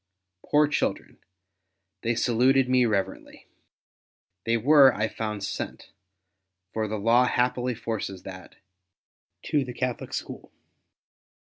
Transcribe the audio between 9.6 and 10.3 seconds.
the Catholic